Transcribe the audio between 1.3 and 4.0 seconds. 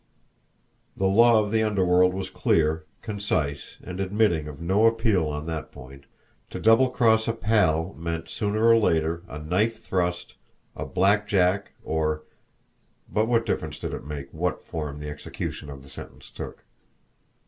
of the underworld was clear, concise, and